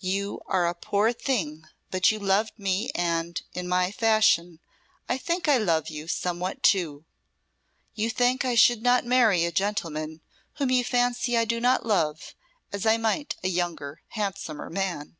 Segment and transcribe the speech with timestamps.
[0.00, 4.58] You are a poor thing, but you love me and in my fashion
[5.08, 7.04] I think I love you somewhat too.
[7.94, 10.20] You think I should not marry a gentleman
[10.54, 12.34] whom you fancy I do not love
[12.72, 15.16] as I might a younger, handsomer man.